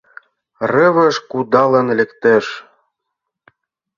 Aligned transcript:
Рывыж 0.71 1.15
кудалын 1.31 1.87
лектеш... 1.99 2.45